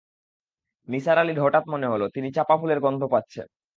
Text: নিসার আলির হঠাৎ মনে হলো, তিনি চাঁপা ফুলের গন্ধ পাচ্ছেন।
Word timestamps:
নিসার 0.87 1.17
আলির 1.17 1.39
হঠাৎ 1.43 1.63
মনে 1.67 1.87
হলো, 1.87 2.05
তিনি 2.15 2.27
চাঁপা 2.35 2.55
ফুলের 2.57 2.79
গন্ধ 2.79 3.01
পাচ্ছেন। 3.13 3.47